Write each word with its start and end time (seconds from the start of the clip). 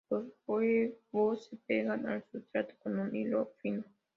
Los 0.09 0.25
huevos 0.47 1.45
se 1.47 1.57
pegan 1.57 2.07
al 2.07 2.25
sustrato 2.31 2.73
con 2.81 2.97
un 2.97 3.15
hilo 3.15 3.53
fino. 3.61 3.83